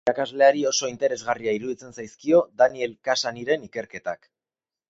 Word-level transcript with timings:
Irakasleari 0.09 0.63
oso 0.69 0.89
interesgarria 0.93 1.53
iruditzen 1.57 1.93
zaizkio 1.99 2.41
Daniel 2.63 2.99
Cassanyren 3.11 3.69
ikerketak. 3.69 4.31